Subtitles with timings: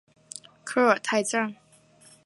[0.63, 1.57] 科尔泰站